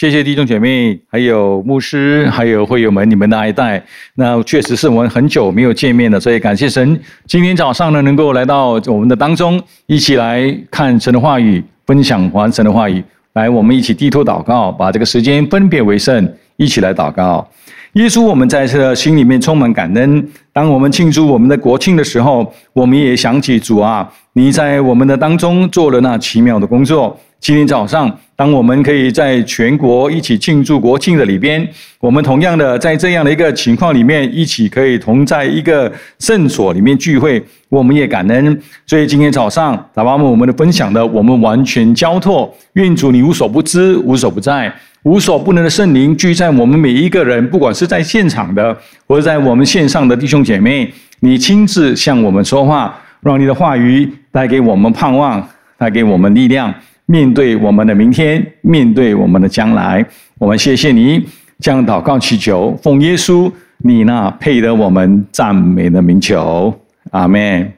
[0.00, 3.84] 谢谢弟兄姐妹，还有牧师，还有会友们，你们的爱戴。
[4.14, 13.04] 那确实是我们很久没有见面了，所以感谢神，今天早上呢能够来到我们的当中，一起来看神的话语，分享完神的话语。
[13.34, 16.26] 来，我们一起低头祷告，把这个时间分别为圣，
[16.56, 17.46] 一起来祷告。
[17.92, 20.26] 耶稣，我们在这心里面充满感恩。
[20.50, 27.14] 当我们庆祝我们的国庆的时候，我们也想起主啊，你在我们的当中做了那奇妙的工作。
[27.38, 31.68] 今天早上，当我们可以在全国一起庆祝国庆的里边，
[31.98, 38.58] 我们同样的在这样的一个情况里面，一起可以同在一个圣所里面聚会，我们也感恩。
[38.86, 48.74] 所以今天早上，打巴们我们的分享的，我们完全交托，愿主你无所不知、无所不在、无所不能的圣灵居在我们每一个人，不管是在现场的，
[49.06, 55.46] 或者在我们线上的弟兄姐妹，你亲自向我们说话，让你的话语带给我们盼望，
[55.76, 56.74] 带给我们力量。
[57.10, 60.06] 面对我们的明天，面对我们的将来，
[60.38, 61.20] 我们谢谢你，
[61.58, 66.72] 将祷告祈求，奉耶稣你那配得我们赞美的名求，
[67.10, 67.72] 阿门。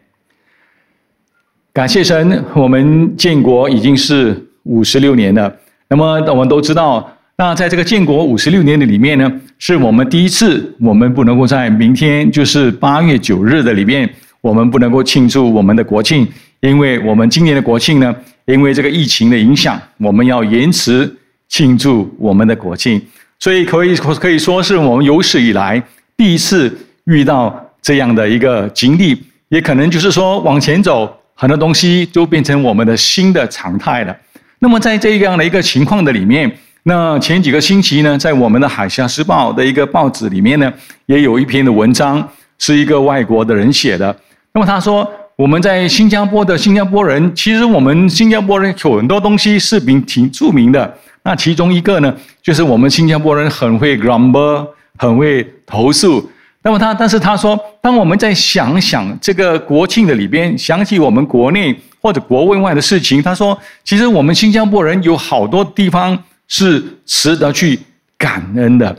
[1.72, 5.50] 感谢神，我们建国已经是五十六年了。
[5.88, 14.06] 那么我们都知道，那在这个建国五十六年的里面呢，是我们第一次，我们不能够在明天，就是八月九日的里面，
[14.42, 16.28] 我们不能够庆祝我们的国庆，
[16.60, 18.14] 因为我们今年的国庆呢。
[18.44, 21.16] 因为这个疫情的影响，我们要延迟
[21.48, 23.00] 庆祝我们的国庆，
[23.38, 25.80] 所以可以可以说是我们有史以来
[26.16, 29.16] 第一次遇到这样的一个经历，
[29.48, 34.16] 也可能就是说往前走，很多东西都变成我们的新的常态了。
[34.58, 36.50] 那么在这样的一个情况的里面，
[36.82, 40.72] 那前几个星期呢，在我们的《海峡时报》的一个报纸里面呢，
[41.06, 44.16] 也有一篇的文章，是一个外国的人写的。
[44.52, 45.08] 那么他说。
[45.36, 50.98] 我们在新加坡的新加坡人，其实我们新加坡人有很多东西是挺挺著名的。
[51.24, 54.66] 那其中一个呢，就是我们新加坡人很会 grumble，
[54.98, 56.30] 很会投诉。
[56.62, 66.16] 那么他，但是他说，当我们在想想这个国庆的里边，想起我们国内或者国外的事情，他说，其实我们新加坡人有好多地方
[66.46, 67.78] 是值得去
[68.18, 68.94] 感恩的。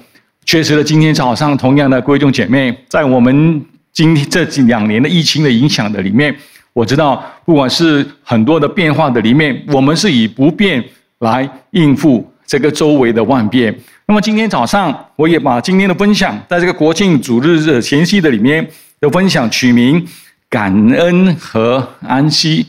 [0.45, 3.63] 确实的，今天早上同样的贵重姐妹在我们。
[3.93, 6.35] 今天这几两年的疫情的影响的里面，
[6.73, 10.83] 我知道，不管是很多的变化的里面，我们是以不变
[11.19, 13.73] 来应付这个周围的万变。
[14.07, 18.67] 那么今天早上，我也把今天的分享，在这个国庆主日的前夕的里面
[18.99, 20.03] 的分享取名
[20.49, 22.65] “感恩和安息”。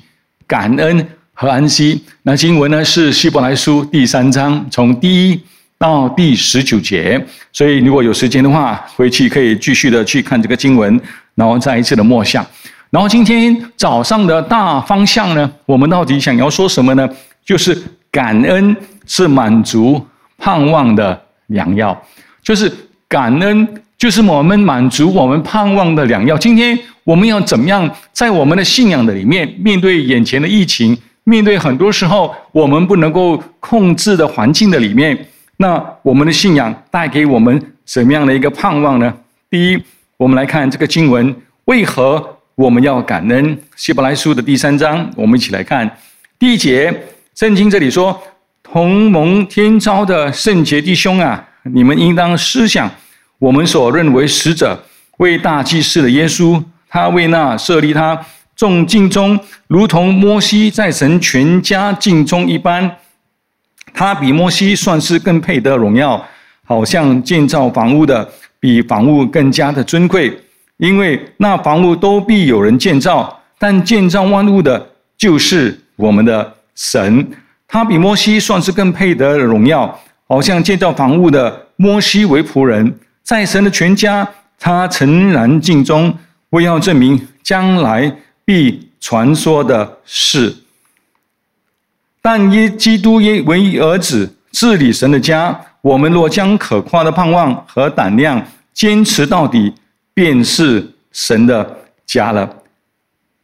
[0.46, 2.04] 感恩和安息。
[2.24, 5.40] 那经文呢是希伯来书第三章，从第一。
[5.78, 11.00] 到第十九节，所以如果有时间的话，回去可以继续的去看这个经文，
[11.34, 12.46] 然后再一次的默想。
[12.90, 17.08] 然后今天早上的大方向呢，我们到底想要说什么呢？
[17.44, 17.76] 就是
[18.10, 18.74] 感恩
[19.06, 20.00] 是满足
[20.38, 22.00] 盼望的良药，
[22.42, 22.72] 就是
[23.08, 23.68] 感恩
[23.98, 26.38] 就是我们满足我们盼望的良药。
[26.38, 35.18] 今天我们要怎么样在我们的信仰的里面，面对眼前的疫情，面对很多时候我们不能够控制的环境的里面？
[35.56, 39.14] 那我们的信仰带给我们什么样的一个盼望呢？
[39.48, 39.82] 第一，
[40.16, 41.34] 我们来看这个经文，
[41.66, 43.56] 为何我们要感恩？
[43.76, 45.88] 希伯来书的第三章，我们一起来看
[46.38, 46.92] 第一节。
[47.36, 48.20] 圣经这里说
[48.64, 52.90] ：“同盟天朝的圣洁弟兄啊，你们应当思想
[53.38, 54.84] 我们所认为使者
[55.18, 58.18] 为大祭司的耶稣，他为那设立他
[58.56, 59.38] 众敬中，
[59.68, 62.90] 如同摩西在神全家敬中一般。”
[63.94, 66.22] 他比摩西算是更配得荣耀，
[66.64, 68.28] 好像建造房屋的
[68.58, 70.36] 比房屋更加的尊贵，
[70.78, 74.84] 因为那房屋都必有人建造，但建造万物的
[75.16, 77.26] 就是我们的神。
[77.68, 84.28] 他比摩西算是更配得荣耀，好像建造房屋的摩西为仆人，在神的全家，
[84.58, 86.12] 他诚然尽忠，
[86.50, 88.12] 为要证明将来
[88.44, 90.54] 必传说的事。
[92.26, 98.42] 但耶基督耶唯一儿子治理神的家，我们若将可夸的盼望和胆量
[98.72, 99.70] 坚持到底，
[100.14, 100.82] 便是
[101.12, 102.48] 神的家了。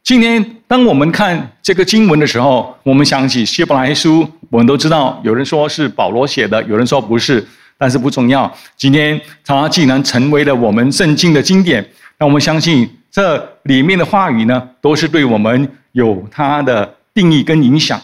[0.02, 7.46] 今天，当我们看这个经文的时候，我们想起希伯来书，我们都知道，有人说是保罗写的，有人说不是，
[7.76, 8.50] 但是不重要。
[8.78, 11.86] 今天，它既然成为了我们圣经的经典，
[12.18, 18.00] 那我们相信这里面的话语呢，都是对我们有它的定义跟影响。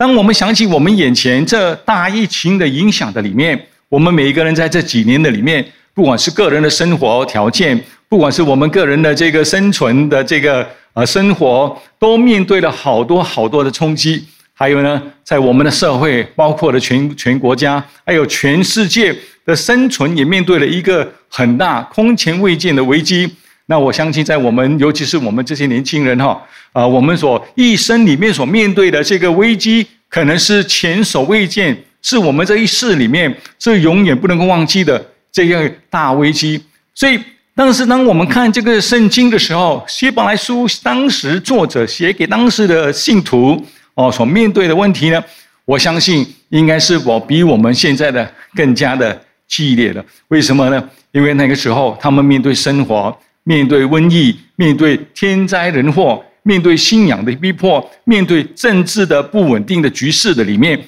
[0.00, 5.62] 当我们想起我们眼前这大疫情的影响的里面，我们每一个人在这几年的里面，
[5.92, 14.24] 不管是个人的生活条件，不管是我们个人的这个生存的这个呃生活，都面对了好多好多的冲击，
[14.54, 19.14] 还有呢，在我们的社会，包括了全全国家，还有全世界
[19.44, 23.28] 的生存，也面对了一个很大、空前未见的危机。
[23.70, 35.00] 那我相信，在我们，尤其是我们这些年轻人哈，啊，我们所一生里面所面对的这个危机，可能是前所未见，是我们这一世里面是永远不能够忘记的
[35.30, 36.60] 这样大危机。
[36.96, 37.16] 所以，
[37.54, 43.64] 但是当我们看这个圣经的时候，《希伯来书》当时作者写给当时的信徒。
[43.94, 45.22] 哦，所面对的问题呢，
[45.64, 50.04] 我相信应该是我比我们现在的更加的激烈了。
[50.26, 50.88] 为什么呢？
[51.12, 60.78] 因为那个时候他们面对生活、面对瘟疫、面对天灾人祸、面对信仰的逼迫、面对政治的不稳定的局势的里面，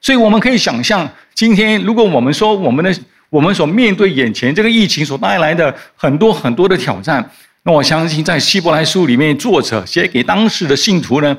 [0.00, 2.94] 所以我们可以想象，今天如果我们说我们的
[3.30, 7.28] 我们所面对眼前这个疫情所带来的很多很多的挑战，
[7.64, 11.36] 那我相信在希伯来书里面，作者写给当时的信徒呢。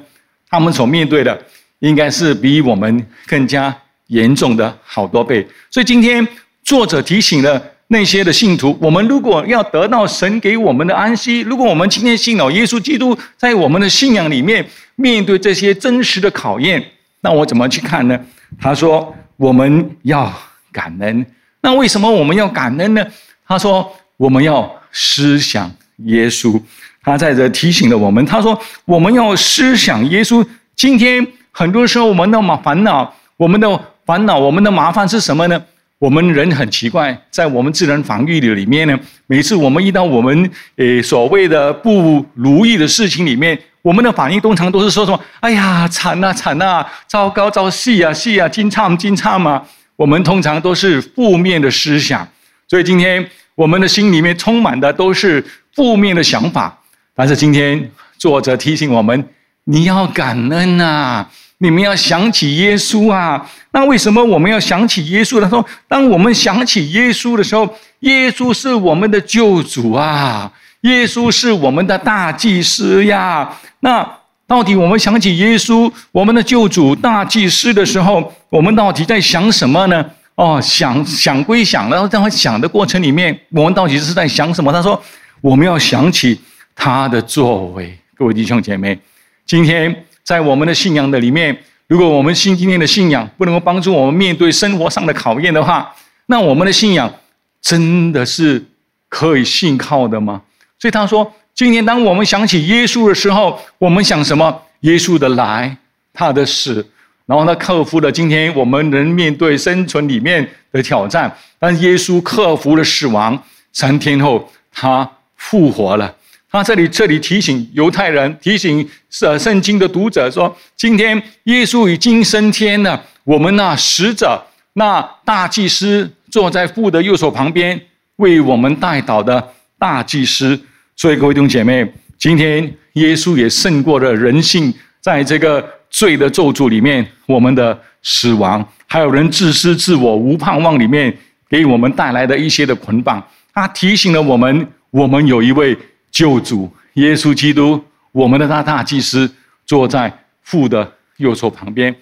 [0.47, 1.37] 他们所面对的，
[1.79, 3.75] 应该是比我们更加
[4.07, 5.45] 严重的好多倍。
[5.71, 6.25] 所以今天
[6.63, 14.65] 作者提醒了那些的信徒：，我们如果要得到神给我们的安息，如果我们今天信了耶稣基督，在我们的信仰里面
[14.95, 16.83] 面对这些真实的考验，
[17.21, 18.19] 那我怎么去看呢？
[18.59, 20.31] 他说：我们要
[20.71, 21.25] 感恩。
[21.61, 23.05] 那为什么我们要感恩呢？
[23.47, 25.71] 他说：我们要思想
[26.05, 26.59] 耶稣。
[27.03, 30.43] 他在这提醒了我们，他说：“我们要思想耶稣。
[30.75, 35.63] 今天很多时候，我们的麻烦恼，我们的烦恼，我们的麻烦是什么呢？
[35.99, 45.19] 我们人很奇怪，在我们自然防御的里面呢，每次我们遇到我们诶所谓的不如意的事情里面，我们的反应通常都是说什么？
[45.39, 49.63] 哎呀，惨呐惨呐，糟糕糟戏啊戏啊，金唱金唱嘛。
[49.95, 52.27] 我们通常都是负面的思想，
[52.67, 53.25] 所以今天
[53.55, 55.41] 我们的心里面充满的都是
[55.73, 56.77] 负面的想法。”
[57.15, 59.29] 但是今天作者提醒我们，
[59.63, 61.25] 你要感恩呐，
[61.59, 63.49] 你们要想起耶稣啊。
[63.71, 65.41] 那为什么我们要想起耶稣？
[65.41, 67.67] 他说，当我们想起耶稣的时候，
[68.01, 73.49] 耶稣是我们的救主啊，耶稣是我们的大祭司呀。
[73.79, 74.07] 那
[74.47, 80.05] 到底我们想起耶稣，我们的救主、大祭司的时候，我们到底在想什么呢？
[80.35, 84.71] 哦，想想归想，然后在想的过程里面，我们到底是在想什么？
[84.71, 85.01] 他说，
[85.41, 86.39] 我们要想起。
[86.77, 88.99] 他的作为，各位弟兄姐妹，
[89.45, 91.55] 今天在我们的信仰的里面，
[91.87, 95.95] 如果我们信今天的信仰不能够帮助我们面对生活上的考验的话，
[96.25, 97.13] 那我们的信仰
[97.61, 98.65] 真的是
[99.07, 100.41] 可以信靠的吗？
[100.79, 104.63] 所以他说，今天当我们想起耶稣的时候，我们想什么？
[104.81, 105.77] 耶稣的来，
[106.11, 106.85] 他的死，
[107.27, 113.39] 然后他克服了今天我们人面对生存里面的挑战，但耶稣克服了死亡，
[113.71, 116.13] 三天后他复活了。
[116.55, 124.41] 那这里，这里提醒犹太人，提醒圣圣经的读者说：今天耶稣已经升天了，我们那使者、
[124.71, 127.77] 那大祭司坐在父的右手旁边，
[128.15, 129.45] 为我们代祷的
[129.77, 130.57] 大祭司。
[130.95, 131.85] 所以，各位弟兄姐妹，
[132.17, 132.63] 今天
[132.93, 141.13] 耶稣也胜过了人性，在这个罪的咒诅里面，我们的死亡，还有人自私自我、无盼望里面
[141.49, 143.21] 给我们带来的一些的捆绑。
[143.53, 145.77] 他提醒了我们，我们有一位。
[146.15, 147.83] 救主耶稣基督，
[148.13, 149.29] 我们的大大祭司
[149.65, 150.09] 坐在
[150.43, 151.93] 父的右手旁边。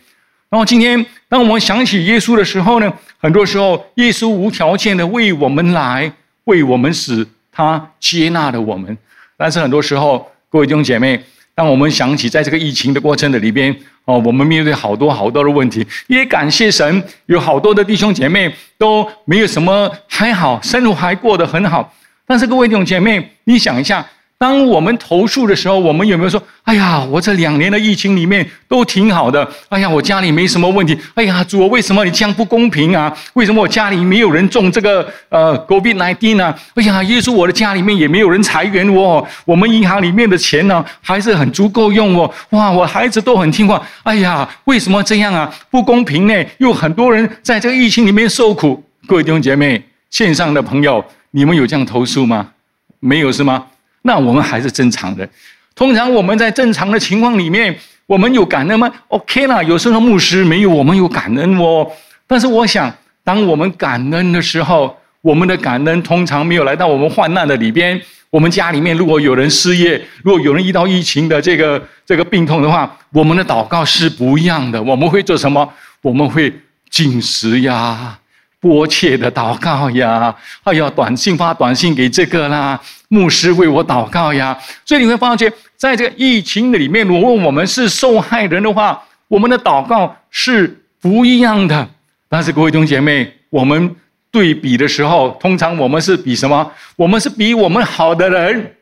[0.51, 8.95] 然后今天，当我们想起耶稣的时候呢，很多时候耶稣无条件的为我们来，为我们死，他接纳了我们。
[9.35, 11.19] 但是很多时候，各位弟兄姐妹，
[11.55, 21.91] 当我们想起在这个疫情的过程的里边，哦，我们面对好多好多的问题，也感谢神，有好多的弟兄姐妹都没有什么还好，生活还过得很好。
[22.25, 24.05] 但是各位弟兄姐妹，你想一下，
[24.37, 29.47] 当我们投诉的时候，我们有没有说：“哎呀，我这两年的疫情里面都挺好的。
[29.69, 30.97] 哎呀，我家里没什么问题。
[31.15, 33.13] 哎呀，主，为什么你这样不公平啊？
[33.33, 36.53] 为什么我家里没有人中这个呃 COVID-19 呢？
[36.75, 39.25] 哎呀，耶稣，我的家里面也没有人裁员哦。
[39.45, 42.29] 我们银行里面的钱呢还是很足够用哦。
[42.49, 43.81] 哇，我孩子都很听话。
[44.03, 45.53] 哎呀，为什么这样啊？
[45.69, 46.45] 不公平呢？
[46.57, 48.81] 又很多人在这个疫情里面受苦。
[49.07, 51.03] 各位弟兄姐妹，线上的朋友。
[51.35, 52.51] 你们有这样投诉吗？
[52.99, 53.65] 没有是吗？
[54.03, 55.27] 那我们还是正常的。
[55.75, 57.75] 通常我们在正常的情况里面，
[58.05, 61.89] 我们有感恩吗？OK 啦，有时候牧师没有，我们有感恩哦。
[62.27, 67.99] 但是我想，当我们感恩的时候，我们的感恩通常没有来到我们患难的里边。
[68.29, 74.81] 我们家里面如果有人失业，如果有人遇到疫情的这个这个病痛的话，我们的祷告是不一样的。
[74.81, 75.67] 我们会做什么？
[76.01, 76.53] 我们会
[76.89, 78.19] 进食呀。
[78.63, 80.33] 迫切的祷告呀！
[80.63, 82.79] 哎呀，短信发短信给这个啦，
[83.09, 84.57] 牧师为我祷告呀。
[84.85, 91.85] 所以你会发现，在这个疫情里面，如果我们是受害人的话，我们的祷告是不一样的。
[92.29, 93.93] 但是各位弟兄姐妹，我们
[94.31, 96.71] 对比的时候，通常我们是比什么？
[96.95, 98.75] 我们是比我们好的人。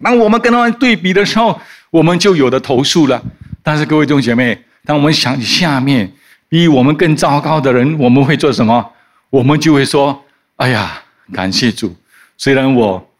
[0.00, 3.20] 当我们跟他们对比的时候，我们就有的投诉了。
[3.64, 6.08] 但是各位弟兄姐妹，当我们想起下面
[6.48, 8.92] 比我们更糟糕的人，我们会做什么？
[9.30, 10.24] 我们就会说
[10.56, 11.02] ：“哎呀，
[11.32, 11.94] 感谢主，
[12.36, 13.10] 虽然我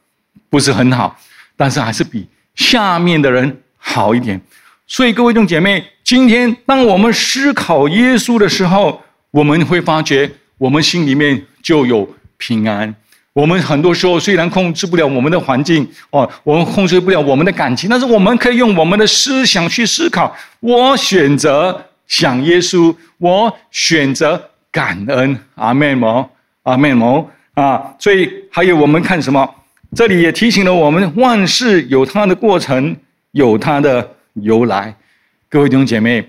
[0.48, 1.18] 不是很好，
[1.56, 4.40] 但是还是比下面的人好一点。”
[4.86, 12.94] 所以各位弟兄姐妹，今天当我们思考耶稣的时候，我们会发觉，我们心里面就有平安。
[13.32, 20.34] 我们很多时候虽然控制不了我们的环境哦，我们控制不了我们的感情，但是我们可以用我们的思想去思考。
[20.60, 25.38] 我选择想耶稣，我选择感恩。
[25.54, 26.30] 阿门摩，
[26.64, 27.94] 阿门摩啊！
[27.98, 29.48] 所以还有我们看什么？
[29.94, 32.94] 这里也提醒了我们：万事有它的过程，
[33.30, 34.94] 有它的由来。
[35.48, 36.22] 各位弟兄姐妹，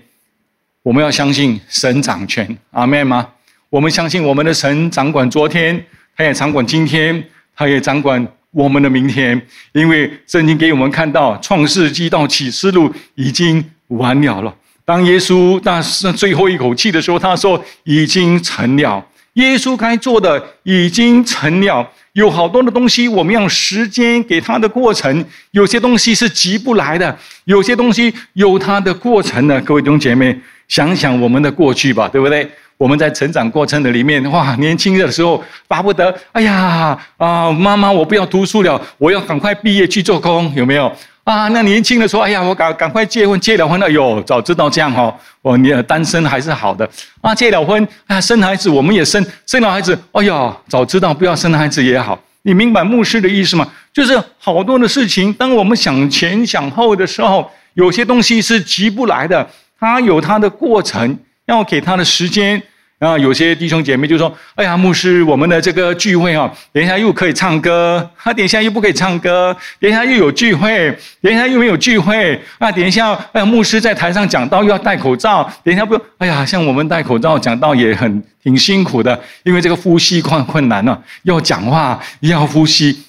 [0.82, 2.56] 我们要相信神掌权。
[2.70, 3.28] 阿门吗？
[3.68, 5.84] 我们相信我们的神掌管昨天。
[6.16, 7.22] 他也掌管今天，
[7.54, 9.40] 他也掌管我们的明天，
[9.72, 14.52] 因为圣经给我们看到创世纪到启示录已经完了了。
[14.88, 19.04] 当耶稣那是最后一口气的时候，他说已经成了。
[19.34, 21.86] 耶稣该做的已经成了。
[22.14, 27.14] 有好多的东西，我们用时间给他的过程，有些东西是急不来的，
[27.44, 29.60] 有些东西有它的过程的。
[29.60, 30.34] 各位弟兄姐妹，
[30.68, 32.50] 想想我们的过去吧，对不对？
[32.78, 40.90] 我们在成长过程的里面，哇，年轻的时候巴不得，哎呀，啊，妈妈，我不要读书了，我要赶快毕业去做工，有没有？
[41.28, 46.88] 啊，那年轻的时候，哎呀，我赶赶快结婚，结了婚了，哟，早知道这样哈，我你单身还是好的。
[47.20, 52.18] 啊，结了婚，啊，生孩子，我们也生，生了孩子，哎呀，早知道不要生孩子也好。
[52.44, 53.70] 你明白牧师的意思吗？
[53.92, 59.46] 就是好多的事情，当我们想前想后的时候，有些东西是急不来的，
[59.78, 61.18] 它有它的过程。
[61.44, 62.62] 要给他的时间
[62.98, 63.16] 啊！
[63.16, 72.72] 有些弟兄姐妹就说：“哎呀，牧师，我们的这个聚会哦，等一下又可以唱歌，他等一下又不可以唱歌，等一下又有聚会，等一下又没有聚会啊！
[72.72, 83.04] 等一下，哎呀，牧师在台上讲道又要戴口罩，等一下不，哎呀，像我们戴口罩讲道也很挺辛苦的，因为这个呼吸困困难了，要讲话要呼吸。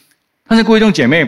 [0.47, 1.27] 但是各位弟兄姐妹，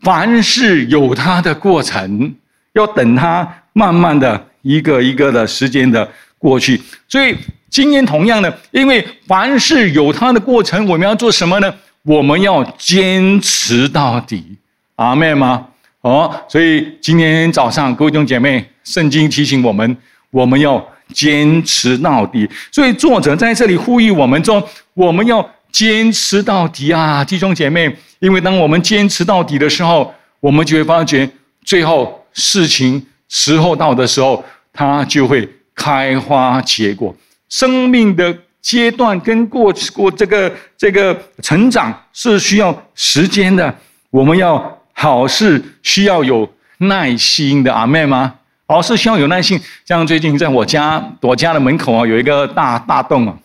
[0.00, 2.34] 凡事有它的过程，
[2.72, 6.08] 要等它慢慢的一个一个的时间的。”
[6.40, 7.36] 过去，所以
[7.70, 11.72] 今天同样的，因为凡事有它的过程，我们要做什么呢？
[12.02, 14.56] 我们要坚持到底，
[14.96, 15.68] 阿妹吗？
[16.00, 19.96] 哦，所以今天早上各位弟兄姐妹，圣经提醒我们，
[20.30, 22.48] 我们要坚持到底。
[22.72, 31.30] 所以作者在这里呼吁我们说，我们要坚持到底啊，弟兄姐妹，因为当我们坚持到底的时候，我们就会发觉，
[31.64, 35.48] 最后事情时候到的时候，它就会。
[35.72, 37.14] 开花结果，
[37.50, 43.74] 生命的阶段跟过过这个这个成长是需要时间的。
[44.08, 48.34] 我们要好事需要有耐心的，阿妹吗？
[48.66, 49.60] 好事需要有耐心。
[49.84, 53.36] 像最近在我家我家的门口啊，有一个大大洞啊。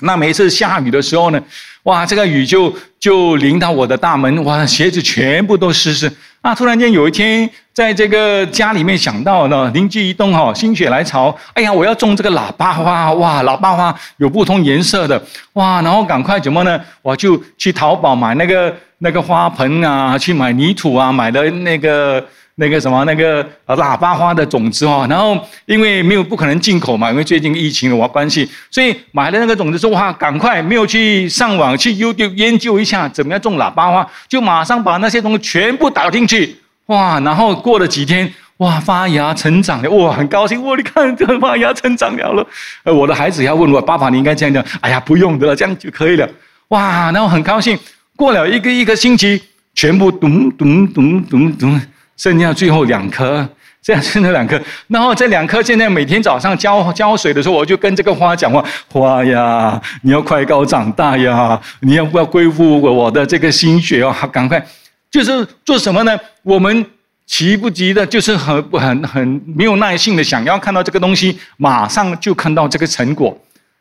[0.00, 1.42] 那每次下雨的时候呢，
[1.82, 6.10] 哇，这个雨就就淋到我的大门，哇，鞋子全部都湿湿。
[6.40, 15.20] 啊，突然间有一天，在这个家里面想到呢，灵机一动哈，心血来潮，哎呀，我要种这个喇叭花，哇，喇叭花有不同颜色的，
[15.54, 16.80] 哇，然后赶快怎么呢？
[17.02, 22.24] 我就去淘宝买那个那个花盆啊，去买泥土啊，买的那个。
[22.60, 42.44] 那个什么，那个呃喇叭花的种子哦，然后因为没有不可能进口嘛，因为最近疫情的关系，所以买了那个种子之后，哇，赶快没有去上网去 YouTube 研究一下怎么样种喇叭花，就马上把那些东西全部打进去，哇，然后过了几天，哇，发芽成长了，哇，很高兴，哇，你看这发芽成长了了，
[42.82, 46.28] 呃，我的孩子要问我爸爸，你应该这样讲，哎呀，不用的了，这样就可以了，
[46.68, 47.78] 哇，然后很高兴，
[48.16, 49.40] 过了一个一个星期，
[49.76, 51.80] 全部咚咚咚咚咚。
[52.18, 53.48] 剩下最后两颗，
[53.80, 64.14] 这样剩下两颗，然后这两颗现在每天早上浇浇水的时候，我就跟这个花讲话：花呀，你要快高长大呀，你要不要恢复我的这个心血哦？
[64.30, 64.62] 赶快，
[65.10, 66.18] 就是做什么呢？
[66.42, 66.84] 我们
[67.24, 73.38] 急不急的，就是很很很没有耐性的，想要看到这个东西，马上就看到这个成果。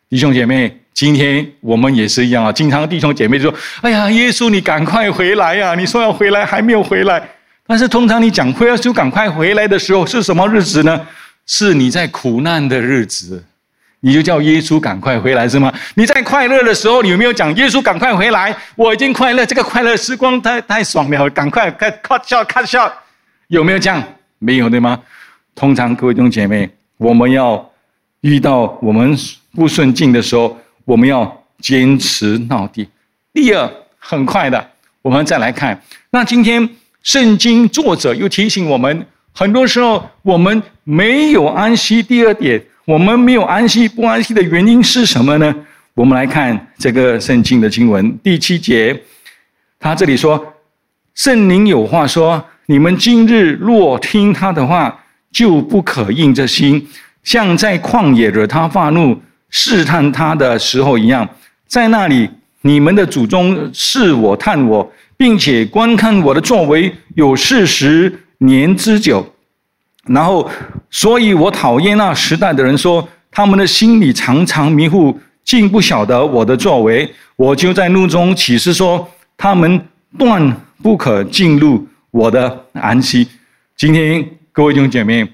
[0.09, 5.73] 弟兄姐妹，今天我们也是一样啊，经常弟兄姐妹就说：哎呀，耶稣你赶快回来呀！
[5.75, 7.21] 你说要回来，还没有回来。
[7.67, 11.05] 但是通常你讲快要就赶快回来的时候是什么日子呢？
[11.45, 13.43] 是你在苦难的日子，
[13.99, 15.73] 你就叫耶稣赶快回来是吗？
[15.95, 18.55] 你在快乐的时候，你有没有讲耶稣赶快回来？
[18.75, 22.91] 我已经快乐，这个快乐时光太太爽了，赶快看看笑看笑，
[23.47, 24.03] 有没有这样？
[24.39, 24.99] 没有对吗？
[25.55, 27.69] 通常各位弟兄姐妹，我们要
[28.21, 29.17] 遇到我们
[29.55, 32.87] 不顺境的时候，我们要坚持到底。
[33.33, 34.69] 第二，很快的，
[35.01, 35.81] 我们再来看。
[36.11, 36.69] 那今天
[37.03, 42.03] 圣经作者又提醒我们，很多时候我们没有安息。
[42.03, 45.55] 第二点，我们没有安息、不安息的原因是什么呢？
[45.93, 48.99] 我们来看这个圣经的经文第七节，
[49.79, 50.53] 他这里说
[51.15, 56.87] ：“圣灵有话说，你们今日若听他的话，就不可硬着心，
[57.23, 61.27] 像在旷野惹他发怒、试探他的时候一样，
[61.67, 62.29] 在那里
[62.61, 69.33] 你们的祖宗试我、探我，并且观看我的作为有四十年之久。
[70.05, 70.49] 然后，
[70.89, 79.81] 所以我讨厌那时代的人说，他们的心里常常迷糊。”竟不晓得我的作为，我就在怒中起誓说：他们
[80.17, 83.25] 断不可进入我的安息。
[83.77, 85.25] 今天各位弟兄姐妹，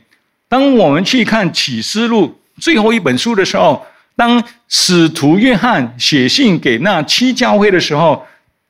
[0.48, 3.84] 当我们去看启示录最后一本书的时候，
[4.16, 8.24] 当使徒约翰写信给那七教会的时候，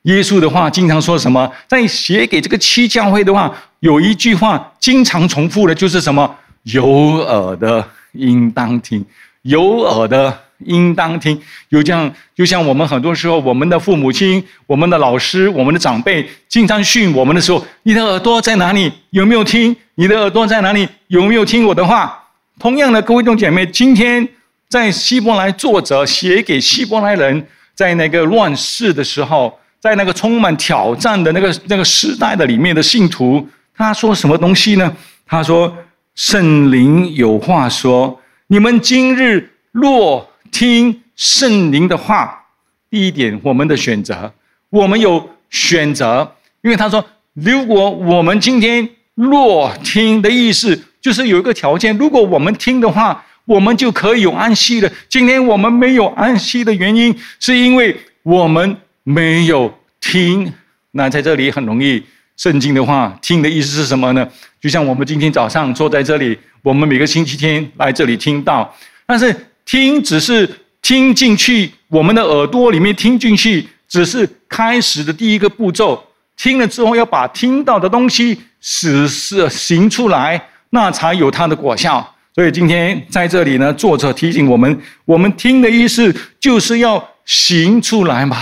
[0.03, 1.51] 耶稣的话经常说什么？
[1.67, 6.36] 在写给这个七教会的话，有一句话经常重复的，就是什么？
[6.63, 6.86] 有
[7.17, 9.05] 耳的应当听，
[9.41, 10.39] 有耳的。
[10.65, 11.38] 应当听，
[11.69, 18.89] 有这样，就像我们很多时候，我们的父母亲、我们的老师、我们的长辈，经常训我们的时候，你的耳朵在哪里？
[19.10, 19.75] 有没有听？
[19.95, 20.88] 你的耳朵在哪里？
[21.07, 22.17] 有没有听我的话？
[22.60, 24.25] 同样的，各位弟兄姐妹，今天
[24.69, 27.45] 在希伯来作者写给希伯来人，
[27.75, 34.95] 在那个乱世的时候，在那个充满挑战的那个那个时代的里面的信徒，他说什么东西呢？
[35.25, 35.75] 他说
[36.15, 42.45] ：“圣灵有话说，你们今日若。”听圣灵的话，
[42.87, 44.31] 第一点，我们的选择，
[44.69, 54.89] 我们有选择，因为他说，如果我们今天若听的意思，就是有一个条件，如果我们听的话，我们就可以有安息的。
[55.09, 60.51] 今天我们没有安息的原因，是因为我们没有听。
[60.91, 62.03] 那在这里很容易，
[62.37, 64.27] 圣经的话，听的意思是什么呢？
[64.59, 69.33] 就像我们今天早上坐在这里，我们每个星期天来这里听到，但是。
[69.66, 70.46] 听只是
[70.81, 76.05] 听进去，我们的耳朵里面听进去，只是开始的第一个步骤。
[76.35, 82.05] 听了之后，要把听到的东西实施行出来，那才有它的果效。
[82.35, 88.37] 所以今天在这里呢，作者提醒我们：我们听的意思就是要行出来嘛。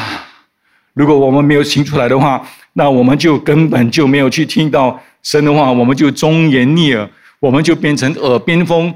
[0.93, 2.41] 如果我们没有行出来的话，
[2.73, 8.93] 那我们就根本就没有去听到神的话，我们就忠言逆耳，我们就变成耳边风，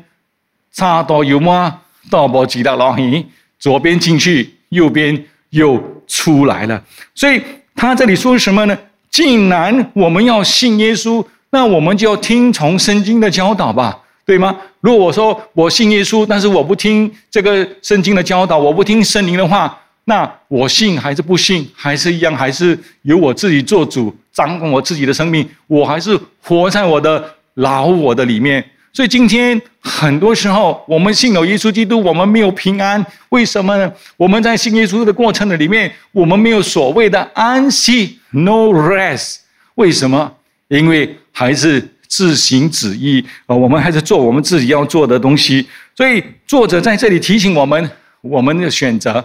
[0.73, 1.81] 插到有吗？
[2.09, 3.25] 道不吉的老鱼，
[3.57, 6.83] 左边进去，右边又出来了。
[7.13, 7.41] 所以
[7.75, 8.77] 他这里说什么呢？
[9.09, 14.55] 既然我们要信耶稣，那我们就要听从圣经的教导吧，对吗？
[14.81, 19.75] 如果我说我信耶稣，但是我不听这个圣经的教导，我不听圣灵的话，
[20.05, 27.23] 那我信还是不信，还是一样，还是由我自己做主，掌管我自己的生命，我还是活在我的
[27.55, 28.63] 老我的里面。
[28.93, 33.91] 所以今天很多时候，我们信有耶稣基督，我们没有平安，为什么呢？
[34.15, 39.39] 我们在信耶稣的过程的里面，我们没有所谓的安息，no rest。
[39.73, 40.31] 为什么？
[40.69, 45.67] 因为还是自行旨意啊，我们还是做我们自己要做的东西。
[45.93, 47.91] 所以作者在这里提醒我们，
[48.21, 49.23] 我们的选择，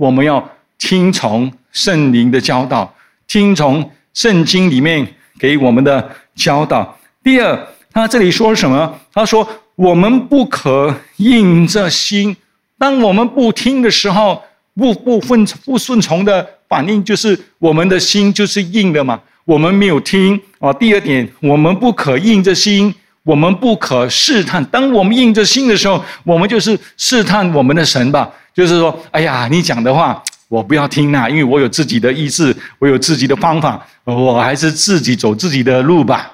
[0.00, 0.42] 我们要
[0.78, 2.90] 听从圣灵的教导，
[3.28, 5.06] 听从圣经里面
[5.38, 6.98] 给我们的教导。
[7.22, 7.66] 第二。
[7.92, 9.00] 他这里说什么？
[9.12, 12.36] 他说：“我们不可硬着心。
[12.78, 14.40] 当我们不听的时候，
[14.76, 19.20] 不不顺不顺从的反应，就是我们的心就是硬的嘛。
[19.44, 20.72] 我们没有听啊。
[20.72, 24.64] 第二点，我们不可硬着心，我们不可试探。
[24.66, 28.30] 当我们硬着心的时候，我们就是试探我们的神吧。
[28.54, 36.30] 就是说，哎呀，你讲的话我不要听啊，因为我有自己的意志，我有自己的方法，我还是自己走自己的路吧。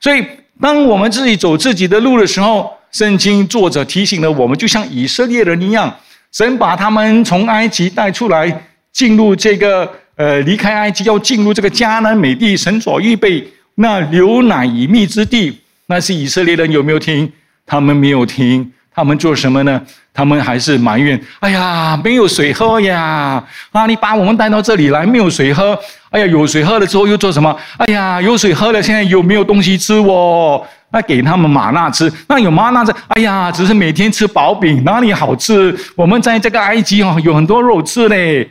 [0.00, 0.24] 所以。
[0.58, 5.94] 当我们自己走自己的路的时候，圣经作者提醒了我们，就像以色列人一样，
[6.32, 17.30] 神把他们从埃及带出来，进入这个呃离开埃及，要进入这个迦南美地，神所预备那流奶与蜜之地，那是以色列人有没有听？
[17.66, 18.72] 他们没有听。
[18.96, 19.78] 他们做什么呢？
[20.14, 23.44] 他们还是埋怨：“哎呀，没有水喝呀！
[23.70, 25.78] 啊，你把我们带到这里来，没有水喝。
[26.08, 27.54] 哎呀，有水喝了之后又做什么？
[27.76, 30.66] 哎呀，有水喝了，现在有没有东西吃哦？
[30.92, 32.94] 那给他们玛纳吃，那有玛纳吃。
[33.08, 35.78] 哎呀，只是每天吃薄饼，哪里好吃？
[35.94, 38.50] 我们在这个埃及哦，有很多肉吃嘞。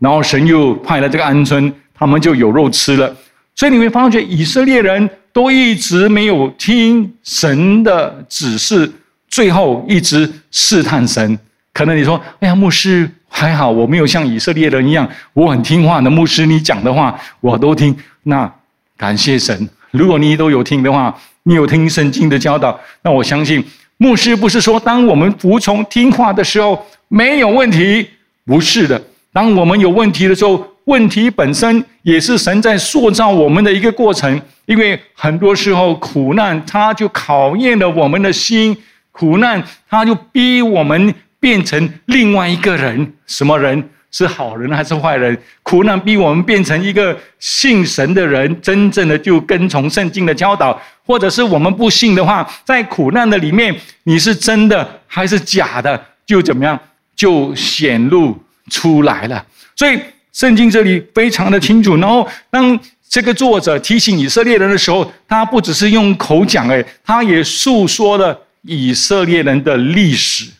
[0.00, 3.14] 然后神又派了这个鹌鹑，他们就有肉吃了。
[3.54, 8.90] 所以你会发觉，以色列人都一直没有听神的指示。”
[9.30, 11.38] 最后一直试探神。
[11.72, 16.10] 可能你说：“哎呀，牧师还好，我没有像以色列人一样，我很听话的。
[16.10, 18.52] 牧师，你讲的话我都听。”那
[18.96, 23.64] 感谢神，如果你都有听的话，你有听圣经的教导，那我相信
[23.96, 28.06] 牧师不是说当我们服从听话的时候没有问题，
[28.44, 29.00] 不是的。
[29.32, 34.40] 当我们有问题的时候，问题本身也是神在塑造我们的一个过程。
[34.66, 38.74] 因为很多时候苦难，它就考验了我们的心；
[39.20, 43.12] 苦难，它就逼我们变成另外一个人。
[43.26, 43.86] 什么人？
[44.10, 45.36] 是好人还是坏人？
[45.62, 56.80] 苦难逼我们变成一个信神的人，真正的就跟从圣经的教导，或者是我们不信的话，在苦难的里面，你是真的还是假的，就怎么样，
[57.14, 58.34] 就显露
[58.70, 59.44] 出来了。
[59.76, 60.00] 所以
[60.32, 61.94] 圣经这里非常的清楚。
[61.98, 70.50] 然后当这个作者提醒以色列人的时候，他不只是用口讲，哎，他也诉说了以色列人的历史。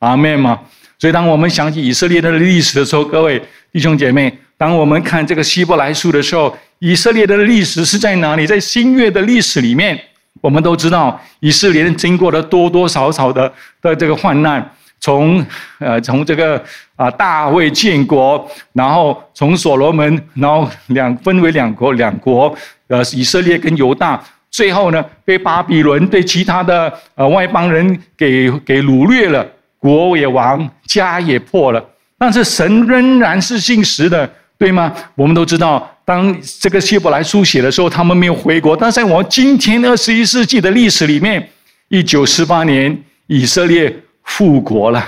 [0.00, 0.58] 阿门吗？
[0.98, 8.46] 所以，当我们想起以色列的历史的时候，各位弟兄姐妹，当我们看这个希伯来书的时候，以色列的历史是在哪里？
[8.46, 9.98] 在新约的历史里面，
[10.40, 15.44] 我们都知道，以色列人经过了多多少少的的这个患难，从
[15.78, 16.62] 呃从这个
[16.96, 22.54] 啊大卫建国，然后从所罗门，然后两分为两国两国，
[22.88, 29.46] 呃以色列跟犹大，最后呢被巴比伦对其他的呃外邦人给给掳掠了。
[29.82, 31.82] 国也亡，家也破了，
[32.18, 34.94] 但是神仍然是信实的，对吗？
[35.14, 38.76] 我们都知道，当这个希伯来书写的时候，他们没有回国。
[38.76, 41.48] 但在我今天二十一世纪的历史里面，
[41.88, 42.94] 一九四八年
[43.26, 43.90] 以色列
[44.24, 45.02] 复国了。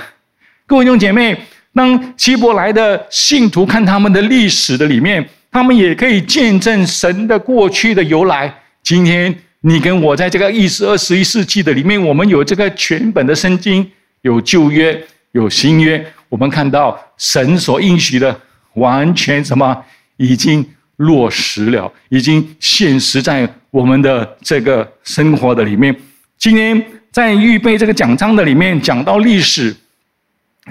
[0.65, 1.37] 各位弟兄姐妹，
[1.75, 8.51] 当希伯来的信徒看他们的历史的里面，他们也可以见证神的过去的由来。
[8.83, 13.89] 今天你跟我在这个一十二十一世纪的里面，我们有这个全本的圣经。
[14.23, 18.39] 有旧约，有新约，我们看到神所应许的，
[18.75, 19.83] 完全什么
[20.15, 20.65] 已经
[20.95, 25.93] 落实了，已经现实在我们的这个生活的里面。
[26.37, 29.75] 今天在预备这个讲章的里面讲到历史，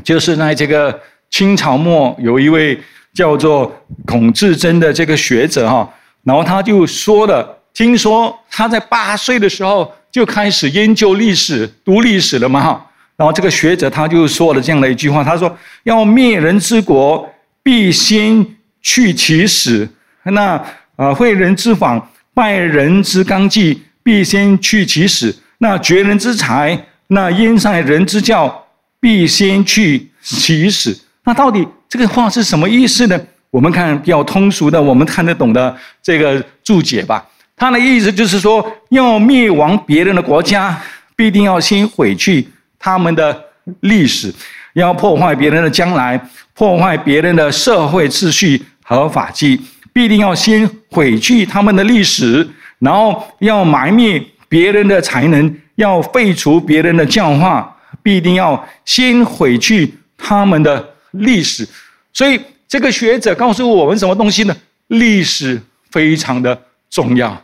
[0.03, 0.99] 就是在这个
[1.29, 2.81] 清朝末有一位
[3.13, 3.71] 叫做
[4.07, 5.87] 孔志珍的这个学者哈，
[6.23, 12.87] 然后他就说了，听说他在八岁的时候就开始研究历史、读历史了嘛哈。
[13.17, 17.29] 然后这个学者他就说了这样的一句话，他说：“要灭人之国，
[17.61, 18.47] 必先
[18.81, 19.85] 去其始；
[20.23, 20.65] 那
[20.95, 28.65] 啊废人之法，败人之纲纪，必先去其始；那绝人之才，那淹塞人之教，
[29.01, 33.21] 必先去其始。”那到底这个话是什么意思呢？
[33.51, 37.27] 我们看比较通俗的，我们看得懂的这个注解吧。
[37.57, 40.81] 他的意思就是说，要灭亡别人的国家，
[41.15, 42.49] 必定要先毁去。
[42.79, 43.45] 他们的
[43.81, 44.35] 历史
[44.73, 46.21] 要破坏别人的将来，
[46.55, 49.61] 破坏别人的社会秩序和法纪，
[49.93, 52.45] 必定要先毁去他们的历史，
[52.81, 61.65] 然后要埋灭别人的才能，要废除别人的教化，必定要先毁去他们的历史。
[62.13, 64.57] 所以，这个学者告诉我们什么东西呢？
[64.89, 65.63] 历史
[65.93, 66.61] 非常的
[66.93, 67.37] 重要。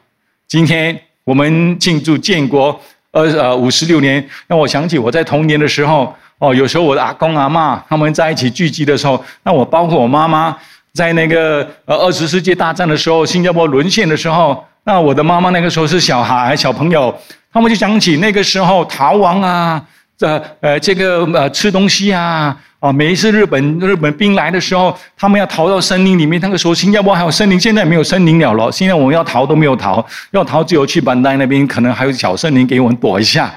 [0.46, 2.80] 今天我们庆祝建国。
[3.10, 10.54] 二呃，五十六年，那我想起我在童年的时候，哦，有时候我的阿公阿妈他们在一起聚集的时候，那我包括我妈妈，
[10.92, 17.12] 在那个呃二十世界大战的时候，新加坡沦陷的时候，那我的妈妈那个时候是小孩小朋友，
[17.50, 19.82] 他们就想起那个时候逃亡啊，
[20.18, 22.54] 这呃这个呃吃东西啊。
[22.80, 26.40] 啊，每一次日本日本兵来的时候，他们要逃到森林里面。
[26.40, 28.70] 那个时候新加坡还有森林，现在没有森林了了。
[28.70, 33.52] 现在我们要逃都没有逃，要逃只有去板丹那边，可能还有小森林给我们躲一下。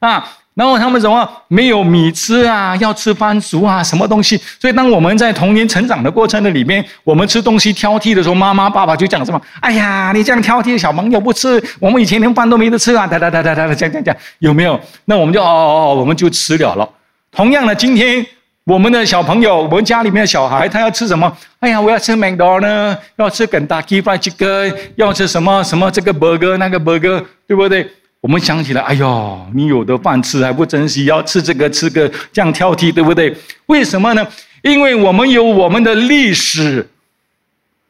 [0.00, 0.22] 啊，
[0.54, 4.36] 然后他们什么没有米吃啊，要吃番薯啊，什么东西？
[4.60, 9.40] 所以当我们在童年成长的过程的里面，我们吃东西挑剔的时候，妈妈爸爸就讲什么？
[9.60, 13.06] 哎呀，你这样挑剔小朋友不吃，我们以前连饭都没得吃啊！
[13.06, 14.78] 哒哒哒哒哒，讲讲讲，有没有？
[15.06, 16.88] 那我们就哦哦哦，我们就吃了了。
[17.30, 18.24] 同样的，今天。
[18.64, 21.36] 我们的小朋友，我们家里面的小孩，他要吃什么？
[21.58, 27.84] 哎呀，我要吃麦当劳呢，要吃肯德基 fried chicken，要吃什么什么这个 burger 那个 burger，对不对？
[28.22, 33.36] 我们想起来，哎呦，你有的饭吃还不珍惜，要吃这个吃个这样挑剔，对不对？
[33.66, 34.24] 为什么呢？
[34.62, 36.88] 因为我们有我们的历史，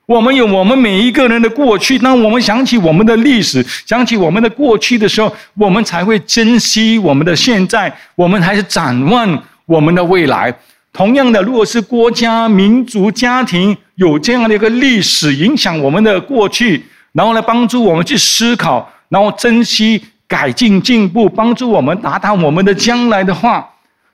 [0.07, 1.99] 我们有我们每一个人的过去。
[1.99, 9.43] 当我们想起我们的历史，想起我们的过去的时候，我们才会珍惜我们的现在，我们还是展望。
[9.65, 10.53] 我们的未来，
[10.93, 23.69] 同样的，如果是国家、民族、家庭有这样的一个历史影响我们的过去，然后来帮助我们去思考，然后珍惜、改进进步，帮助我们达到我们的将来的话，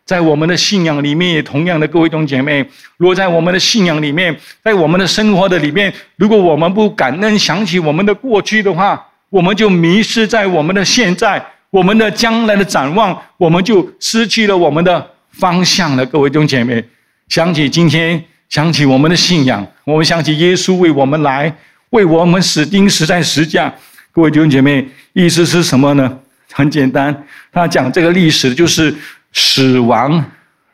[0.04, 9.00] 在我们的信仰里面，也同样的各位弟兄姐妹，如果在我们的信仰里面，在我们的生活的里面，如果我们不感恩，想起我们的过去的话，
[9.30, 16.04] 我们就迷失在我们的现在，我们的将来的展望，我们就失去了我们的方向了。
[16.06, 16.82] 各位弟兄姐妹，
[17.28, 21.54] 想起今天，想起我们的信仰，我们想起耶稣为我们来，
[21.90, 23.72] 为我们死钉死在石架。
[24.18, 26.18] 各位弟兄姐妹，意思是什么呢？
[26.52, 27.16] 很简单，
[27.52, 28.92] 他讲这个历史就是
[29.32, 30.24] 死亡，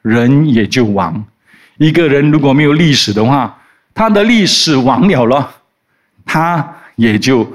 [0.00, 1.22] 人也就亡。
[1.76, 3.54] 一个人如果没有历史的话，
[3.92, 5.50] 他的历史亡了了，
[6.24, 7.46] 他也就